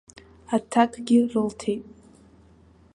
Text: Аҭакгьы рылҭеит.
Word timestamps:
Аҭакгьы 0.55 1.19
рылҭеит. 1.31 1.83